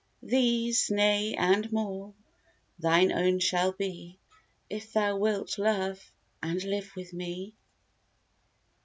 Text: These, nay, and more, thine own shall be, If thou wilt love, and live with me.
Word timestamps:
These, 0.23 0.89
nay, 0.89 1.35
and 1.35 1.71
more, 1.71 2.15
thine 2.79 3.11
own 3.11 3.37
shall 3.37 3.71
be, 3.71 4.17
If 4.67 4.93
thou 4.93 5.15
wilt 5.17 5.59
love, 5.59 6.11
and 6.41 6.63
live 6.63 6.91
with 6.95 7.13
me. 7.13 7.53